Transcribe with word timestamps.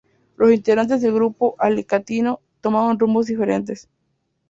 Los 0.35 0.51
integrantes 0.51 1.03
del 1.03 1.13
grupo 1.13 1.55
alicantino 1.59 2.41
tomaron 2.59 2.97
rumbos 2.97 3.27
diferentes. 3.27 3.87